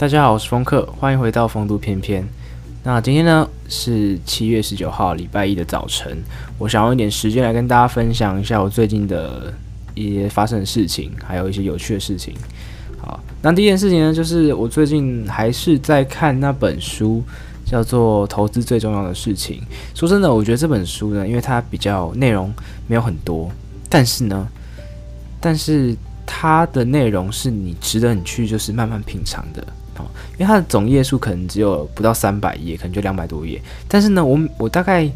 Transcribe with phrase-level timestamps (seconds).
[0.00, 2.26] 大家好，我是风客，欢迎回到风度翩翩。
[2.82, 6.16] 那今天呢是七月十九号礼拜一的早晨，
[6.56, 9.52] 我想用一点时间来跟大家分享一下我最近的
[9.94, 12.34] 一些发生的事情，还有一些有趣的事情。
[12.98, 17.22] 好，那第一件事情呢，就是我最近还是在看那本书，
[17.66, 19.60] 叫做《投资最重要的事情》。
[19.98, 22.50] 说真的，我觉得这本书呢，因为它比较内容
[22.86, 23.52] 没有很多，
[23.90, 24.48] 但是呢，
[25.38, 29.62] 但是它的内容是你值得你去就是慢慢品尝的。
[30.32, 33.60] 因为它的总页数可能只有不到三百页，可能就两百多页。
[33.88, 35.06] 但是呢，我我大概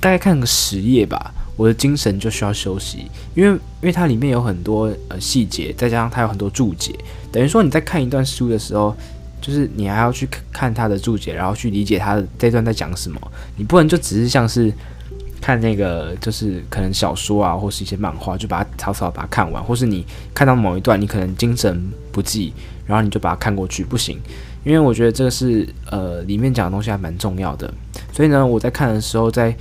[0.00, 3.10] 大概看个十页吧，我的精神就需要休息。
[3.34, 6.94] 因为因为它里面有很多呃细节，再加上它有很多注解，
[7.32, 8.94] 等于说你在看一段书的时候，
[9.40, 13.20] 就是你还要去看它的注解，然后去理解它的这段在讲什么。
[13.56, 14.72] 你不能就只是像是。
[15.40, 22.50] 看那个就是可能小说啊，或是一些漫画，就把它草草把它看完，或是你看到某一段，你可能精神不济，
[22.86, 24.18] 然后你就把它看过去，不行，
[24.64, 27.72] 因为我觉得这个是呃里面讲的东西还蛮重要的，
[28.12, 29.54] 所以呢，我在看的时候在，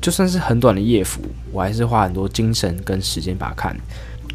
[0.00, 1.20] 就算是很短的页幅，
[1.52, 3.76] 我还是花很多精神跟时间把它看，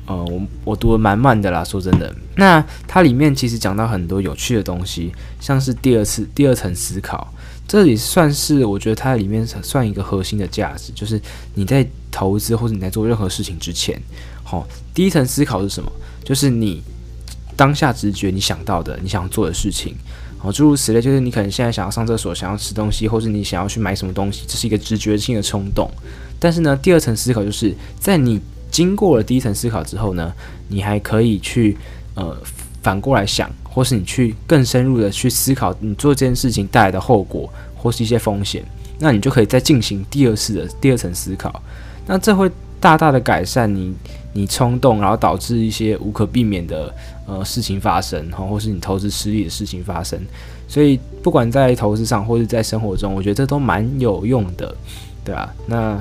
[0.06, 2.14] 呃，我我读得蛮慢的啦，说真的。
[2.36, 7.34] 那它里面其实讲到很多有趣的东西，像是第二次第二层思考。
[7.66, 11.20] 这里算是我觉得它里面算一个核心的价值，就是
[11.56, 14.00] 你在投资或者你在做任何事情之前，
[14.44, 15.90] 好、哦，第一层思考是什么？
[16.26, 16.84] 就是你
[17.56, 19.96] 当下直觉你想到的，你想做的事情，
[20.42, 21.02] 哦，诸如此类。
[21.02, 25.90] 就是你可能现在想要上厕所，想要吃东西，或是你想要去买什么东西，这是一个直觉性的冲动。
[26.40, 30.34] 但是呢，第二层思考就是在你经过了第一层思考之后呢，
[30.68, 31.78] 你还可以去
[32.16, 32.38] 呃
[32.82, 33.50] 反过来想。
[33.74, 38.64] 或是你去更深入的去思考你做这件事情带来的后果，或是一些风险，
[39.00, 41.60] 那你就可以再进行第二次的第二层思考。
[42.06, 42.48] 那这会
[42.84, 43.96] 大大的改善你
[44.34, 46.94] 你冲动，然后导致一些无可避免的
[47.26, 50.20] 呃事情发生，哈，或是你投资失利的事情发生。
[50.68, 54.76] 所以不管在投资上或是在生活中，我觉得这都蛮有用的，
[55.24, 55.98] 对啊，那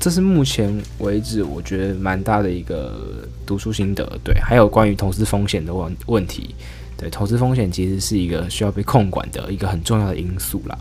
[0.00, 6.52] 这是目前为止我觉得蛮大的一个读书心得，对，还有关于投资风险的问问题。
[6.96, 10.76] 对，投资风险其实是一个需要被控管的一个很重要的因素啦。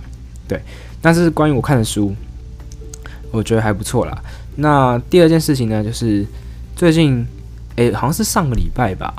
[0.47, 0.59] 对，
[0.99, 2.11] 但是关于我看的书，
[3.29, 4.19] 我觉得还不错啦。
[4.57, 6.25] 那第二件事情呢，就是
[6.75, 7.25] 最近，
[7.77, 9.13] 诶，好像是上个礼拜吧，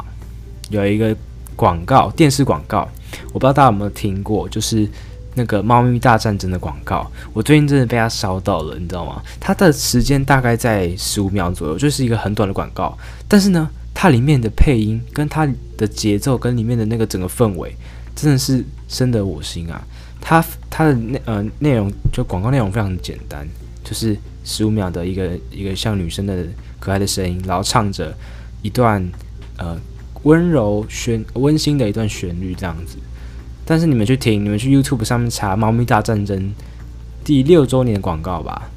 [0.71, 1.16] 有一个
[1.56, 2.88] 广告，电视广告，
[3.32, 4.88] 我不知道大家有没有听过，就是
[5.34, 7.10] 那个《猫咪大战争》的广告。
[7.32, 9.22] 我最近真的被它烧到了，你知道吗？
[9.41, 13.69] 它的时间大概在十五秒左右，就是一个很短的广告，但是呢。
[14.00, 15.44] 它里面的配音跟它
[15.76, 17.75] 的节奏跟里面的那个整个氛围，
[18.15, 19.82] 真的是深得我心啊！
[20.20, 23.44] 它它的内呃内容就广告内容非常简单，
[23.82, 24.16] 就是
[24.48, 26.44] 十五秒的一个一个像女生的
[26.81, 28.16] 可爱的声音，然后唱着
[28.62, 29.06] 一段
[29.59, 29.78] 呃
[30.22, 32.97] 温柔旋温馨的一段旋律这样子。
[33.66, 36.37] 但是你们去听，你们去 YouTube 上面查《猫咪大战争》
[37.22, 38.70] 第六周年的广告吧，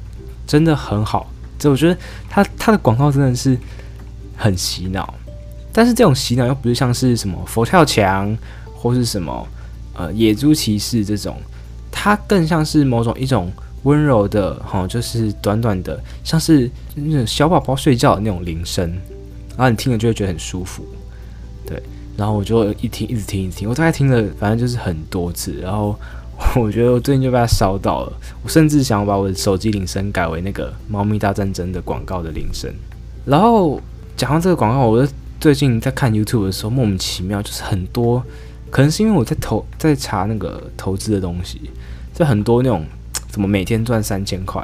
[0.46, 1.32] 真的很好。
[1.58, 1.96] 这我觉得
[2.28, 3.58] 它它的广告真的是。
[4.34, 5.14] 很洗脑，
[5.72, 8.36] 但是这种洗脑又不是像是什么佛跳墙
[8.74, 9.46] 或是什么
[9.94, 11.36] 呃野猪骑士这种，
[11.92, 18.88] 它更像是某种一种温柔的哈，就是短短的，像是那种小宝宝睡觉的那种铃声，
[19.56, 20.84] 然后你听了就会觉得很舒服，
[21.66, 21.82] 对，
[22.16, 25.98] 然后我就一听一直听一直听，我大概听了反正就是很多次，然后
[26.56, 28.12] 我觉得我最近就被它烧到了，
[28.42, 32.72] 我甚至想把我的手机铃声改为那个《猫咪大战争》的广告的铃声，
[33.24, 33.80] 然后。
[34.14, 35.10] 讲到这个广告，我就
[35.40, 38.22] 最近在看 YouTube 的时候，莫名其妙就是很多，
[38.70, 41.58] 可能是因为我在投在查那个投资的东西，
[42.14, 42.84] 就很多那种
[43.32, 44.62] 怎么每天赚三千块，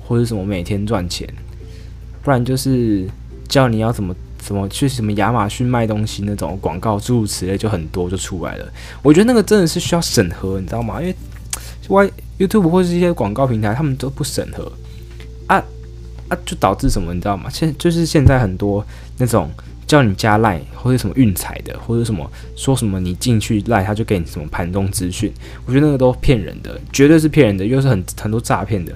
[0.00, 1.28] 或者什么每天赚钱，
[2.22, 3.06] 不然就是
[3.46, 8.66] 叫你要怎么怎么去什么亚马逊卖东西那种广告，诸如此类就很多就出来了。
[9.02, 11.00] 我觉得那个真的是需要审核，你知道吗？
[11.00, 11.14] 因为
[11.88, 14.72] Y YouTube 或是一些广告平台，他们都不审核
[15.46, 15.62] 啊。
[16.28, 17.48] 啊，就导致什么，你知道吗？
[17.48, 18.84] 现就是现在很多
[19.16, 19.48] 那种
[19.86, 25.32] 叫你加赖或者什么运彩的，或者什么说什么你进去赖他就给你什么盘中资讯，
[25.64, 28.92] 我觉得那个都骗人的，绝对是骗人的，又是很很多诈骗的。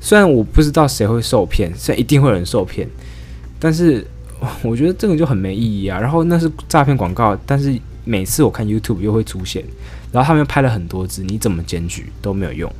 [0.00, 2.86] 虽然我不知道谁会受骗，虽然一定会有人受骗，
[3.58, 4.06] 但是
[4.62, 5.98] 我觉得这个就很没意义啊。
[5.98, 7.74] 然后那是诈骗广告，但是
[8.04, 9.64] 每次我看 YouTube 又会出现，
[10.12, 12.70] 然后他们又拍了很多支，你怎么检举都没有用。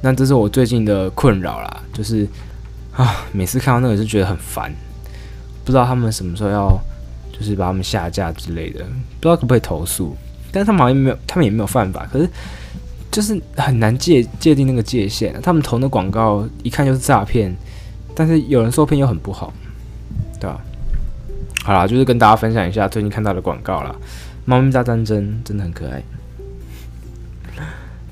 [0.00, 2.26] 那这是我最近的困扰啦，就是
[2.92, 4.74] 啊，每次看到那个就觉得很烦，
[5.66, 6.80] 不知道他们什么时候要，
[7.32, 10.16] 就是把他们下架之类的，不知道可不可以投诉。
[10.52, 12.30] 但是他们好像没有，他们也没有犯法，可是
[13.10, 15.38] 就是很难界界定那个界限。
[15.42, 17.54] 他们投的广告一看就是诈骗，
[18.14, 19.52] 但是有人受骗又很不好，
[20.40, 20.60] 对吧？
[21.64, 23.92] 好啦，就是跟大家分享一下最近看到的广告啦。
[24.44, 26.00] 猫咪大战争真的很可爱。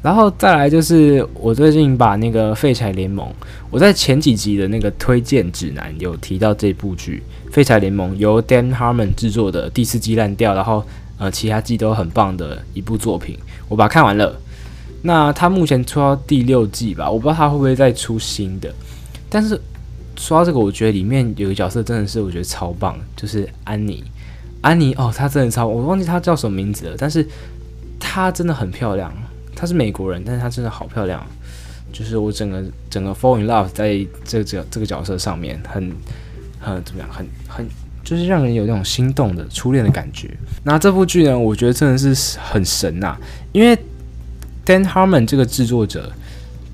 [0.04, 3.26] 然后再来就是我最近把那个《废柴联盟》，
[3.70, 10.84] 我在前几集的那个推荐指南有提到这部剧《废柴联盟》，由 Dan Harmon 制作的第四季烂掉，然后
[11.16, 14.38] 呃其他季都很棒的一部作品，我把它看完了。
[15.00, 18.70] 那他目前出到第六季吧，我不知道他会不会再出新的。
[19.30, 19.58] 但是
[20.16, 24.04] 说到这个，我觉得里面有个角色真的是我觉得超棒，就是安妮。
[24.60, 27.26] 安妮哦，她真的超，我忘记她叫什么名字了，但是
[27.98, 29.10] 她真的很漂亮。
[29.64, 31.26] 她是美国人，但是她真的好漂亮，
[31.90, 35.90] 就是我整个整个 fall in love 在这个这个角色上面，很
[36.60, 37.66] 很怎么样，很很
[38.04, 40.28] 就是让人有那种心动的初恋的感觉。
[40.64, 43.16] 那这部剧呢，我觉得真的是很神呐、
[43.52, 43.74] 因为
[44.66, 46.12] Dan Harmon 这个制作者，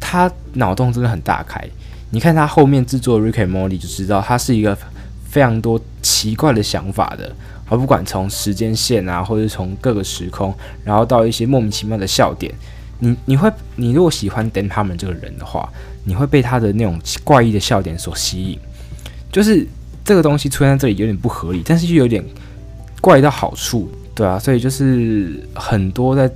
[0.01, 1.65] 他脑洞真的很大开。
[2.11, 4.77] 你看他后面制作 Rick and Morty 就知道，他是一个
[5.29, 7.33] 非常多奇怪的想法的。
[7.69, 10.53] 而不管从时间线啊，或者从各个时空，
[10.83, 12.53] 然后到一些莫名其妙的笑点，
[13.00, 15.69] 你你会，你如果喜欢 Dan Harmon 这个人的话，
[16.05, 18.58] 你会被他的那种怪异的笑点所吸引。
[19.32, 19.67] 就是
[20.05, 22.25] 这个东西出现在这里有点不合理，但是又有点
[23.00, 26.31] 怪到好处，对啊，所以就是很多在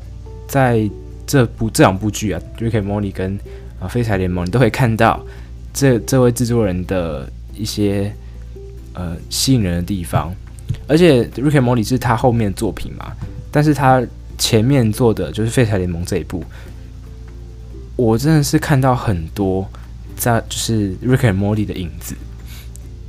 [0.47, 0.91] 在
[1.27, 3.35] 这部这两部剧啊，《Rick and Morty》跟
[3.81, 5.25] 啊《废柴联盟》，你都会看到
[5.73, 8.13] 这这位制作人的一些
[8.93, 10.35] 呃吸引人的地方。
[10.87, 13.13] 而且《Rick and Morty》是他后面的作品嘛，
[13.51, 14.03] 但是他
[14.39, 16.43] 前面做的就是《废柴联盟》这一部，
[17.97, 19.69] 我真的是看到很多
[20.17, 22.15] 在就是《Rick and Morty》的影子，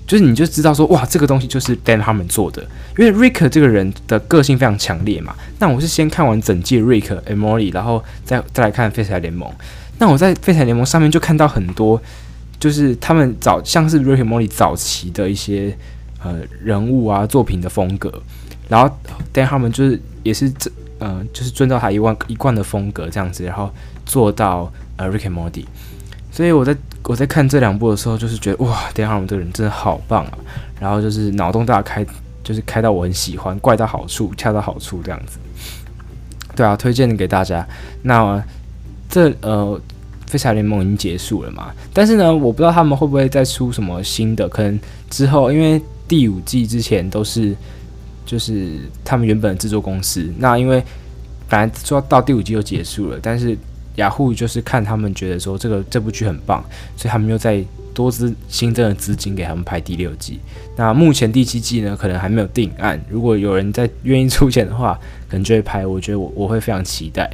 [0.07, 2.61] 就是你就知道说哇，这个东西就是 Dan 他们做的，
[2.97, 5.35] 因为 Rick 这个人的个性非常强烈嘛。
[5.59, 9.49] 那我是先看完整季《Rick and Morty》，然后再再来看《废柴联盟》。
[9.99, 12.01] 那我在《废柴联盟》上面就看到很多，
[12.59, 15.77] 就是他们早像是《Rick and Morty》早期的一些。
[16.23, 18.11] 呃，人物啊，作品的风格，
[18.67, 18.97] 然后
[19.31, 23.69] Dan 他们就是也是这，呃，就是遵照他一贯一贯的风格这样子，然后
[24.05, 25.65] 做到呃 Rick and Morty。
[26.31, 30.37] 所以我在我在看这两部的时候，就是觉得哇，Dan Harmon 这个人真的好棒啊！
[30.79, 32.05] 然后就是脑洞大开，
[32.43, 35.37] 就是开到我很喜欢，怪到好处，恰到好处这样子。
[36.55, 37.65] 对啊，推荐给大家。
[38.01, 38.43] 那
[39.09, 39.79] 这呃，
[40.27, 41.71] 飞侠联盟已经结束了嘛？
[41.93, 45.81] 但是呢，我不知道他们会不会再出什么新的，可能之后因为。
[46.07, 47.55] 第五季之前都是，
[48.25, 50.29] 就是他们原本的制作公司。
[50.37, 50.83] 那因为
[51.47, 53.57] 本来说到第五季就结束了，但是
[53.95, 56.63] 雅虎就是看他们觉得说这个这部剧很棒，
[56.97, 57.63] 所以他们又再
[57.93, 60.39] 多资新增的资金给他们拍第六季。
[60.75, 63.01] 那目前第七季呢，可能还没有定案。
[63.09, 64.99] 如果有人在愿意出钱的话，
[65.29, 65.87] 可能就会拍。
[65.87, 67.29] 我觉得我我会非常期待，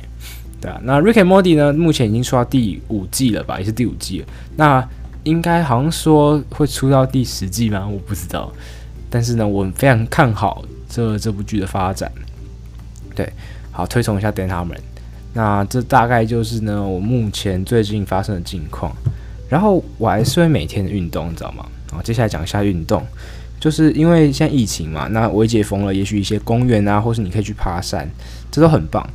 [0.61, 0.79] 对啊。
[0.83, 4.27] 那 Ricky Morty 呢，目前已经出到第五季了吧，也是第五季了。
[4.57, 4.87] 那
[5.23, 7.87] 应该好像说会出到第十季吗？
[7.87, 8.51] 我不知道，
[9.09, 12.11] 但是呢，我非常看好这这部剧的发展。
[13.15, 13.27] 对，
[13.71, 14.77] 好，推崇一下 Dan Harmon。
[15.33, 18.95] 那这大概就是呢，我目前最近发生的近况。
[19.49, 21.65] 然后我还是会每天运动，你知道吗？
[21.91, 23.03] 好，接下来讲一下运动，
[23.59, 28.09] 就是因为现在疫情嘛，那微解封了，也许一些公园啊，或是你可以去爬山，
[28.49, 29.05] 这都很棒。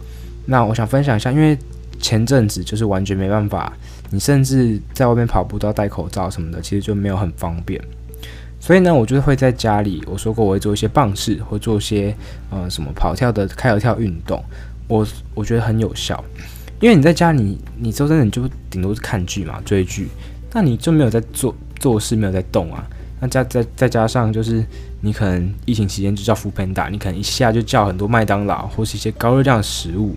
[0.44, 1.56] 那我想分享一下，因为
[2.00, 3.72] 前阵子就是完全没办法。
[4.10, 7.82] 你甚至在外面跑步都要戴口罩什么的，其实就没有很方便。
[8.66, 12.12] 所以呢，我就会在家里，我说过我会做一些棒式，或做一些
[12.50, 14.42] 呃什么跑跳的开合跳运动。
[14.88, 15.06] 我
[15.36, 16.24] 我觉得很有效，
[16.80, 20.08] 因为你在家里，你周真的，你就顶多是看剧嘛，追剧，
[20.52, 22.84] 那你就没有在做做事，没有在动啊。
[23.20, 24.66] 那加再再加上就是
[25.00, 30.16] 你可能疫情期间就叫 f o o p a n d a 你可能一下就叫很多麦当劳或是一些高热量的食物，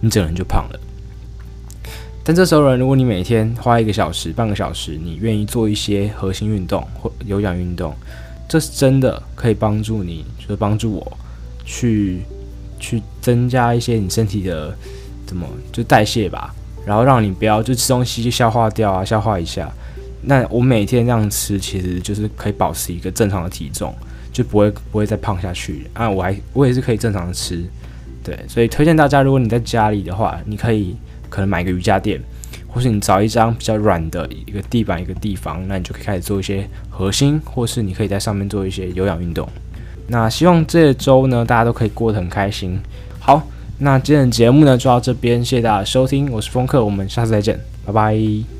[0.00, 0.80] 你整个人就胖了。
[2.28, 7.94] 但这时候呢，如果你每天花一个小时、半个小时，你愿意做一些核心运动或有氧运动，
[8.46, 11.18] 这是真的可以帮助你，就是帮助我
[11.64, 12.20] 去
[12.78, 14.76] 去增加一些你身体的
[15.26, 16.54] 怎么就代谢吧，
[16.84, 19.72] 然后让你不要就吃东西就消化掉啊，消化一下。
[20.20, 23.94] 那我每天这样吃，其实就是可以保持一个正常的体重，
[24.30, 26.10] 就不会不会再胖下去啊。
[26.10, 27.64] 我还我也是可以正常的吃，
[28.22, 30.94] 对，所以推荐大家，如果你在家里的话，你可以。
[31.28, 32.20] 可能买一个瑜伽垫，
[32.66, 39.48] 或是你找一张比较软的一个地板一个地方，那你就可以开始做一些核心，或是你可以在上面做一些有氧运动。
[40.08, 42.78] 那希望这周呢，大家都可以过得很开心。
[43.20, 43.46] 好，
[43.78, 48.57] 那今天的节目呢就到这边，谢谢大家收听，我是风客，我们下次再见，拜拜。